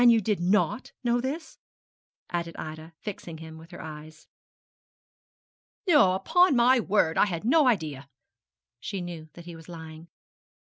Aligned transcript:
you 0.09 0.19
did 0.19 0.39
not 0.39 0.93
know 1.03 1.21
this?' 1.21 1.59
added 2.31 2.55
Ida, 2.57 2.91
fixing 2.97 3.37
him 3.37 3.59
with 3.59 3.69
her 3.69 3.83
eyes. 3.83 4.25
'No, 5.87 6.13
upon 6.15 6.55
my 6.55 6.79
word. 6.79 7.19
I 7.19 7.27
had 7.27 7.45
no 7.45 7.67
idea!' 7.67 8.09
She 8.79 8.99
knew 8.99 9.29
that 9.33 9.45
he 9.45 9.55
was 9.55 9.69
lying. 9.69 10.07